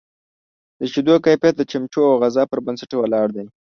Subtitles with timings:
[0.79, 3.45] د شیدو کیفیت د چمچو او غذا پر بنسټ ولاړ دی.